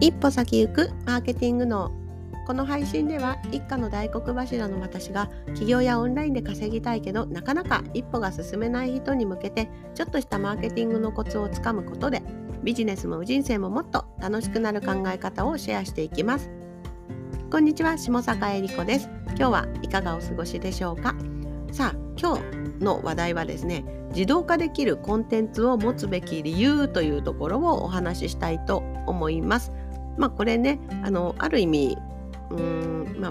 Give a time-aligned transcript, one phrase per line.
[0.00, 1.92] 一歩先行くマーケティングの
[2.46, 12.22] この配信では一家の大黒柱の私が企業やオンラインで稼ぎたいけどなかなか一歩が進めない人に向けてちょっとしたマーケティングのコツをつかむことで
[12.62, 16.50] ビジネスも人生ももっと楽しくなる考え方をシェアしていきます。
[17.50, 19.08] こんにちは下坂恵理子です。
[19.28, 21.14] 今日はいかがお過ごしでしょうか？
[21.72, 29.72] さあ今日の話題はですね自動化できるコンテンツを持つべき理由というところをお話ししたいと思います。
[30.16, 31.98] まあこれねあのある意味
[32.50, 33.28] うん、ま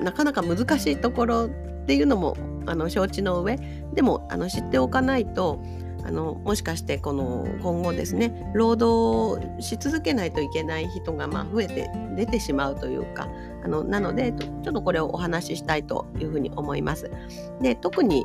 [0.00, 1.48] あ、なかなか難しいところっ
[1.86, 3.58] ていうのもあの承知の上
[3.94, 5.62] でもあの知っておかないと
[6.04, 13.28] あのもしかしてこの今後ですね労働し続けないといけない人がまあ増えて出てしまうというか
[13.64, 17.10] あのなのでちょっとこれをお話ししたいというふうに思います。
[17.60, 18.24] で特に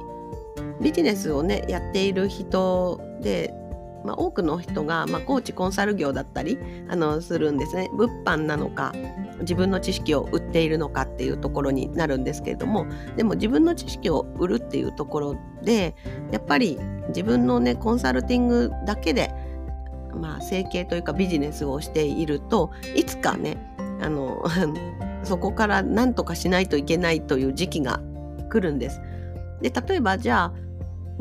[0.81, 3.53] ビジネスをねやっている人で
[4.03, 6.57] まあ、多くの人が、まあ、コーチコンサル業だったり
[6.89, 8.93] あのするんですね物販なのか
[9.41, 12.85] 自分の知識を売っているのかっていうところになるんですけれども
[13.16, 15.95] でも自分の知識を売るっていうところで
[16.31, 19.33] やっぱり自分のねコンサルティングだけで
[20.15, 23.58] まあ整形というかビジネスをしているといつかね
[24.02, 24.43] あの
[25.23, 28.02] そこから何とかしないといけないという時期が
[28.49, 29.02] 来るんです。
[29.61, 30.53] で例えばじゃあ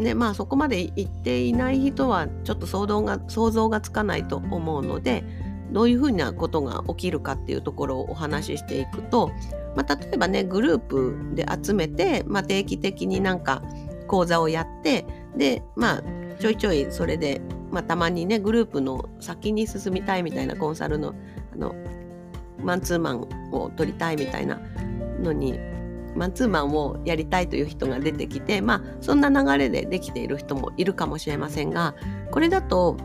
[0.01, 5.25] ねまあそこまで行っていない人はちょっと想像が想像がつかないと思うので
[5.73, 9.31] どういうふうなことが起きるかっていうところをお話ししていくと、
[9.77, 13.62] まあ、例えばねグループで集めて、まあ、定期的になんか
[14.09, 15.06] 講座をやって
[15.37, 16.03] でまあ
[16.41, 17.41] ちょいちょいそれで、
[17.71, 21.15] まあ、たまにねグループの先に進みたいみたいなコンサルの
[21.53, 21.75] あの
[22.62, 23.21] マンツーマン
[23.53, 24.61] を取りたいみたいな
[25.23, 25.59] のに
[26.16, 31.94] マンツーマンをやりたいという人が出てきてまあそんな流れでできている人もいるかもしれませんが
[32.30, 32.97] これだと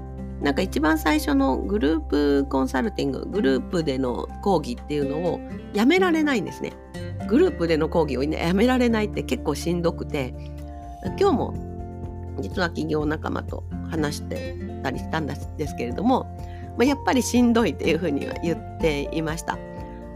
[0.41, 5.39] なんか一番最初のグループコンサルティンググループでの講義っていうのを
[5.73, 6.73] やめられないんですね。
[7.27, 10.35] グループでの講義をやめられないって結構しんどくて
[11.17, 11.53] 今日も
[12.39, 16.25] 実は企業仲間と話してたりしたんですけれども、
[16.77, 19.57] まあ、やっぱりしんどいっていうふうには言っていました。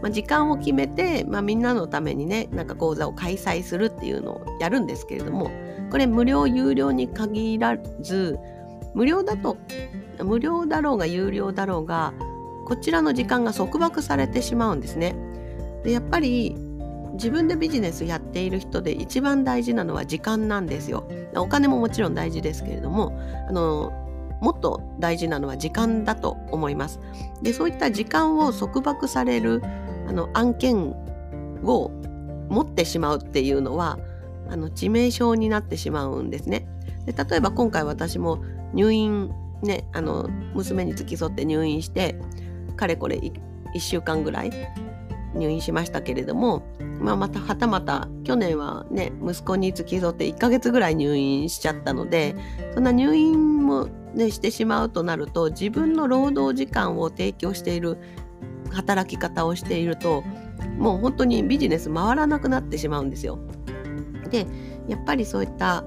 [0.02, 5.50] まあ、時間を決めて、まあ、みんなのためにねなんか講座を開催するっていうのをやるんですけれども
[5.90, 8.38] これ無料有料に限らず
[8.94, 9.56] 無料だと
[10.22, 12.14] 無料だろうが有料だろうが
[12.66, 15.16] こちらの時間が束縛されてしまうんですね。
[15.82, 16.56] でやっぱり
[17.14, 21.08] 自分でビジネスやっている人で一番大事なのは時間なんですよ。
[21.36, 23.18] お金ももちろん大事ですけれども
[23.48, 23.92] あの
[24.40, 27.00] もっと大事なのは時間だと思います。
[27.42, 29.62] でそういった時間を束縛される
[30.10, 30.90] あの案件
[31.62, 31.92] を
[32.48, 33.96] 持ってしまうっていうのは
[34.50, 36.66] あの致命傷になってしまうんですね。
[37.06, 38.42] で例えば今回私も
[38.74, 39.30] 入院
[39.62, 42.16] ねあの娘に付き添って入院して
[42.76, 43.32] かれこれ 1,
[43.72, 44.50] 1週間ぐらい
[45.36, 46.66] 入院しましたけれども、
[46.98, 52.34] まあ、またはたまた去年はね息子に付き添って1ヶ月ぐらい入院しちゃったので
[52.74, 57.98] そんな入院も、ね、してしまうとなると自分の労働時間を提供している
[58.70, 60.22] 働き方をしていると
[60.78, 63.38] もう本当にビジネス回らなくなってしまうんですよ。
[64.30, 64.46] で
[64.88, 65.84] やっぱりそういった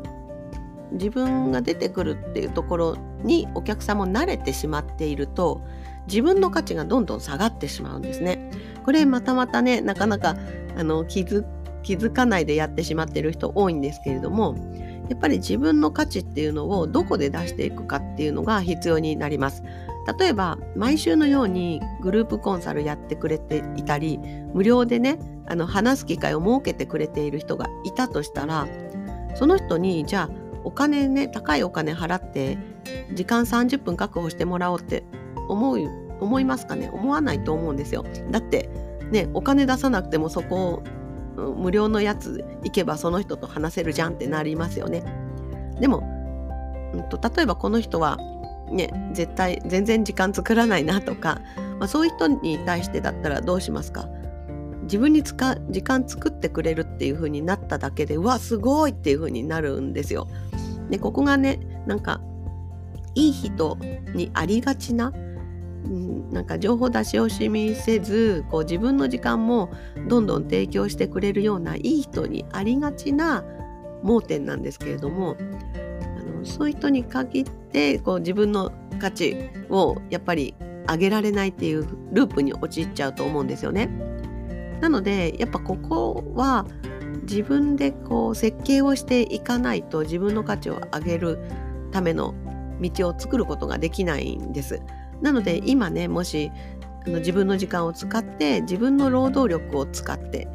[0.92, 5.62] 自分が出てくるっていうところにお客さんも慣れてしまっていると
[6.08, 8.52] 自分の価値がどんどん下がってしまうんですね。
[8.84, 10.36] これまたまたねなかなか
[10.78, 11.46] あの気づ
[11.84, 14.56] 気づかないでやってしまっている人多いんですけれども
[15.10, 19.64] やっぱり自分の価値っていうのをどこで出していくかっていうのが必要になります。
[20.18, 24.19] 例えば毎週のようにグループコンサルやってくれていたり
[24.53, 28.68] 無料でねあの話す機会を設けてくれている人がいたとしたら
[29.36, 30.30] その人にじゃあ
[30.63, 32.58] お金ね高いお金払って
[33.13, 35.03] 時間30分確保してもらおうって
[35.47, 35.80] 思う
[36.19, 36.90] 思いますかね？
[36.94, 38.06] 思わないと思うんですよ。
[38.31, 38.69] だって
[39.12, 40.84] ねお金出さなくてもそこ
[41.38, 45.03] を無料のやつ行けばその人と話せるじゃんってなりますよね。
[45.80, 46.03] でも、
[46.94, 48.18] うんと、例えばこの人は
[48.72, 51.42] ね絶対全然時間作らないなとか、
[51.80, 54.07] まあ、そういう人に対してだったらどうしますか？
[54.83, 60.27] 自分に使時間作ってくれるっていう風になっただけでうわすごいっていう風になるんですよ。
[60.89, 62.21] でここがねなんか
[63.15, 63.77] いい人
[64.13, 65.13] にありがちな、
[65.86, 69.71] うん、なんか情報出し惜しみせずこう自分の時間も
[70.07, 73.45] どんどん提供してくれるようないい人にありがちな
[74.04, 75.38] 盲点なんですけれども
[76.24, 80.56] のそういう人に限ってこう自分の価値をやっぱり
[80.88, 83.88] 上げられないっていうループに陥っちゃうと思うんですよね。
[84.81, 86.66] なのでやっぱここは
[87.24, 91.40] 自分でこう設計をしていかないと自分の価値を上げる
[91.92, 92.34] ための
[92.81, 94.81] 道を作ることができないんです。
[95.22, 96.52] なので今ねもし
[97.06, 100.48] あの自分の時間を使って自分の労働力を使って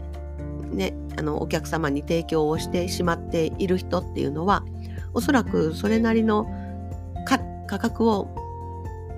[0.70, 4.62] ねあのお客様に提供をしてしまっている人っていうのは
[5.18, 6.46] おそらくそれなりの
[7.66, 8.28] 価格を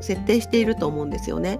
[0.00, 1.58] 設定していると思うんですよね。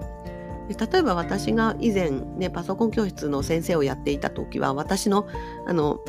[0.67, 5.27] 例えば私が以前ねパソコン教室の先生をやっていた時は私の
[5.67, 5.99] あの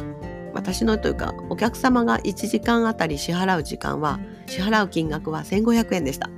[0.55, 6.31] 私のというかお客様が1時間あたり支払う時間は支払う金額は1500円でした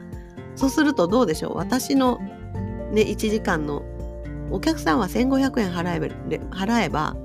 [0.56, 1.56] そうするとどうでしょう？
[1.56, 2.18] 私の
[2.90, 3.84] ね1時間の
[4.50, 7.16] お客さんは1500円払え払えば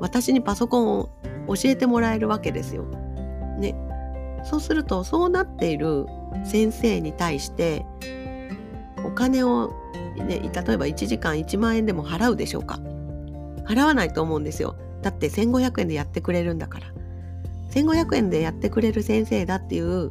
[0.00, 1.10] 私にパソコンを
[1.46, 2.84] 教えてもらえるわけですよ。
[3.58, 3.74] ね、
[4.44, 6.06] そうするとそうなっている
[6.44, 7.84] 先生に対して
[9.04, 9.72] お金を、
[10.16, 12.78] ね、例えば1時間1万円でも払うでしょうか
[13.66, 14.76] 払わないと思うんですよ。
[15.02, 16.86] だって1500円でやってくれるんだから。
[17.70, 20.10] 1500円でやってくれる先生だっていう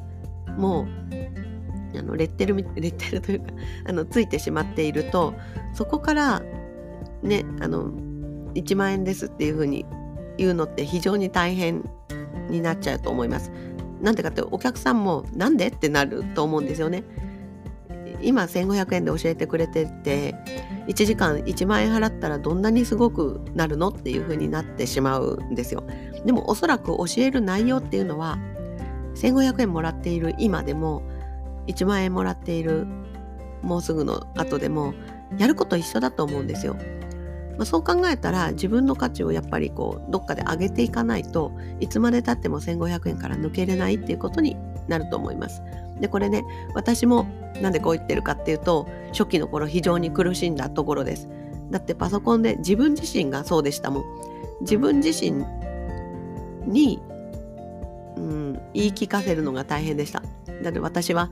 [0.57, 3.51] もうあのレッテルレッテルというか
[3.87, 5.33] あのついてしまっていると
[5.73, 6.41] そこから
[7.21, 7.91] ねあの
[8.53, 9.85] 1万円ですっていうふうに
[10.37, 11.83] 言うのって非常に大変
[12.49, 13.51] になっちゃうと思います。
[14.01, 17.03] なんでかってお客さんもなんでってなると思うんですよね。
[18.21, 20.35] 今1500円で教えてくれてて
[20.87, 25.83] 1時間1万円払ったらどんなにすごくなるのっていう風になってしまうんですよ。
[26.25, 28.37] でもおそらく教える内容っていうのは
[29.15, 31.03] 1500円もらっている今でも
[31.67, 32.87] 1万円もらっている
[33.61, 34.93] もうすぐの後でも
[35.37, 36.75] やること一緒だと思うんですよ。
[37.59, 41.51] まあ、そう考えたら自分の価値をやっぱりこうどっかで上げていかないと
[41.81, 44.55] いつまでたっても1500円から抜けれないっていうことに
[44.87, 45.61] なると思います。
[45.99, 47.27] でこれね私も
[47.61, 51.27] なんでこう言ってるかっていうと初期の頃非常に苦しんだところです。
[51.69, 54.03] だってパソコンで自分自身がそうでしたもん。
[54.61, 55.43] 自分自身
[56.65, 57.01] に、
[58.15, 60.23] うん、言い聞かせるのが大変でした。
[60.63, 61.29] だって私は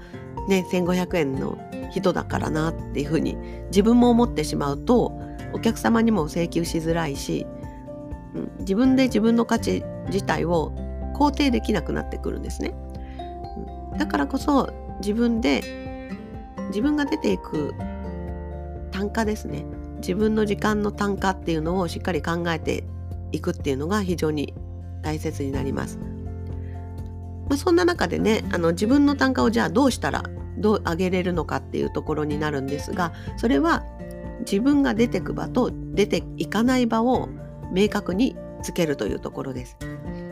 [0.49, 1.57] ね1500円の
[1.91, 3.37] 人だからなっていうふうに
[3.67, 5.19] 自分も思ってしまうと
[5.53, 7.45] お客様にも請求しづらいし、
[8.35, 10.73] うん、自分で自分の価値自体を
[11.15, 12.73] 肯定できなくなってくるんですね。
[13.97, 15.63] だからこそ自分で
[16.69, 17.73] 自分が出ていく
[18.91, 19.65] 単価ですね
[19.97, 22.83] 自分の時間の単価っていうのをしっかり考えて
[23.31, 24.53] いくっていうのが非常に
[25.01, 25.99] 大切になります。
[27.49, 30.23] まあ、そんな中でねあの自分の単価をじゃあどうしたら
[30.57, 33.83] どう上げれるのかっていうところになるんですがそれは
[34.39, 37.29] 自分が出てく場と出ていかない場を
[37.71, 39.77] 明確につけるというところです。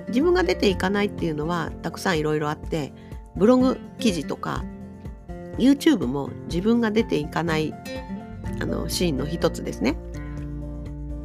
[0.08, 2.94] 自分が出ていかないっていうのはたくさんいろいろあって
[3.36, 4.64] ブログ記事とか
[5.58, 7.74] YouTube も自分が出ていかない
[8.62, 9.98] あのシーンの一つですね。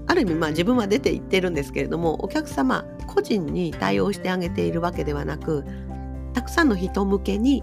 [0.07, 5.65] ある意味まあ自分は出ていってるんですけれどもお客様個人に対応してあげているわけではなく
[6.33, 7.63] たくさんの人向けに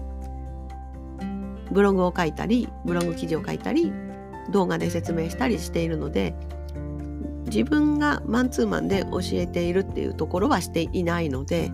[1.70, 3.92] ブログを書いたりブログ記事を書いたり
[4.50, 6.34] 動画で説明したりしているので
[7.46, 11.70] 自分がマンツーマンで教えているっていうところはしていないので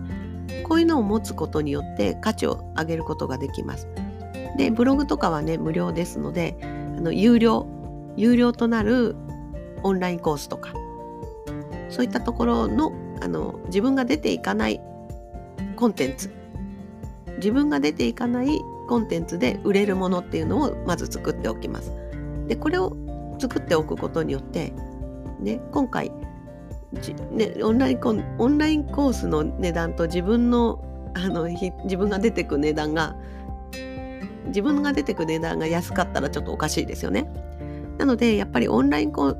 [0.63, 3.87] こういうのを持つことによって価値を上げることができます。
[4.57, 6.65] でブログとかはね無料ですのであ
[7.01, 7.67] の有料
[8.15, 9.15] 有料となる
[9.83, 10.73] オンラインコースとか
[11.89, 14.81] そういったところのあの自分が出ていかない
[15.75, 16.31] コンテンツ
[17.37, 18.47] 自分が出ていかない
[18.85, 21.91] コンテンツで売れるものっていうのをまず作っておきます。
[22.47, 22.95] でこれを
[23.39, 24.73] 作っておくことによって、
[25.39, 26.11] ね、今回
[27.31, 30.81] ね、オンラインコオンラインコースの値段と自分の
[31.13, 33.15] あの自分が出てく値段が
[34.47, 37.29] 自分が出てく値段が安かったらちょっとおかしいですよね。
[37.97, 39.35] なのでやっぱりオンライン講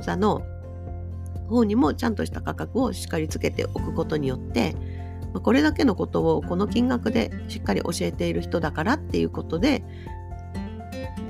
[0.00, 0.42] 座の
[1.48, 4.74] 方にもちゃんとした価格をしっかりつけておくことによって
[5.42, 9.84] これだけのことをこの金額でしっかり教えている人だからっていうことで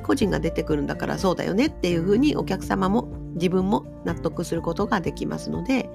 [0.02, 5.90] 個人が出てくるんだからそうだよねっていうふうにお客様も自分も納得することができますので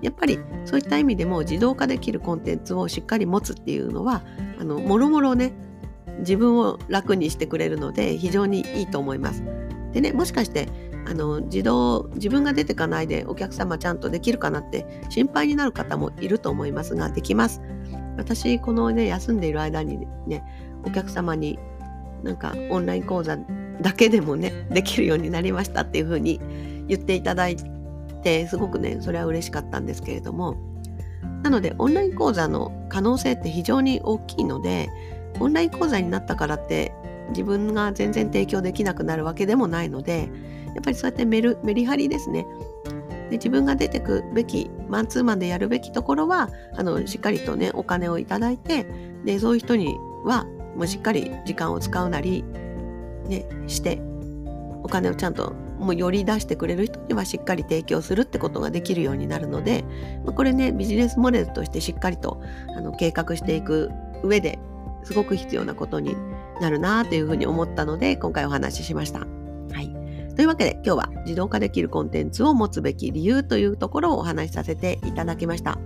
[0.00, 4.22] やっぱりそういった意味でも自動化できるコンテンツをしっかり持つっていうのは
[4.58, 5.52] あのもろもろね
[6.20, 9.42] 自分を楽にしてくれるので非常にいいと思います。
[9.92, 10.68] でねもしかして
[11.10, 17.60] あの自動自分が出てかないでお客様ちゃんとできるかなって心配になる方もいると思いますができます。
[18.16, 20.44] 私このね休んでいる間にね
[20.84, 21.58] お客様に
[22.22, 23.36] なんかオンライン講座
[23.80, 26.38] だけでもねできるようになりましたっていうふうに
[26.86, 27.56] 言っていただい
[28.22, 30.56] てすごくねそれは嬉しかったんですけれども
[31.42, 34.90] なのでオンライン講座の可能性って非常に大きいので
[35.40, 36.92] オンライン講座になったからって
[37.30, 40.28] 自分が全然提供できなくなるわけでもないので
[40.74, 42.46] やっぱりそうやってメルメリハリですね
[43.30, 48.86] で自分が出てくべきマンツーマンでやるべきところはあのしっかりとねお金をいただいて
[49.24, 50.46] でそういう人には
[50.76, 52.44] もうしっかり時間を使うなり、
[53.26, 54.00] ね、して
[54.82, 59.84] お金をちゃんともうより出してくれる人にはしっかり提供するってことができるようになるので、
[60.24, 62.42] まあ、これねビジネスモデルとしてしっかりと
[62.76, 63.90] あの計画していく
[64.22, 64.58] 上で
[65.04, 66.16] すごく必要なことに
[66.60, 69.39] なるなというふうに思ったので今回お話ししました。
[70.40, 75.78] というわけで今日は自動化できるコンテンツを持つべき理由というところをお話しさせていただきました。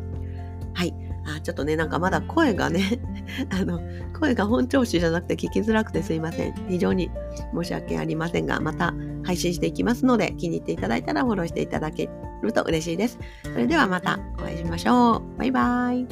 [0.75, 0.95] はい。
[1.27, 3.01] あちょっとね、なんかまだ声がね
[3.51, 3.81] あの、
[4.17, 6.55] 声が本調子じゃなくて聞きづらくてすいません。
[6.69, 7.11] 非常に
[7.53, 8.95] 申し訳ありませんが、また
[9.25, 12.09] 配信していきますので、気に入っていただいたらフォローしていただけ
[12.41, 13.19] ると嬉しいです。
[13.43, 15.23] それではまたお会いしましょう。
[15.37, 16.07] バイバイ。